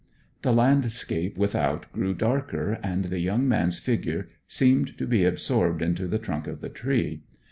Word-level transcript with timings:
The 0.41 0.51
landscape 0.51 1.37
without 1.37 1.85
grew 1.93 2.15
darker, 2.15 2.79
and 2.81 3.05
the 3.05 3.19
young 3.19 3.47
man's 3.47 3.77
figure 3.77 4.29
seemed 4.47 4.97
to 4.97 5.05
be 5.05 5.25
absorbed 5.25 5.83
into 5.83 6.07
the 6.07 6.17
trunk 6.17 6.47
of 6.47 6.59
the 6.59 6.69
tree. 6.69 7.21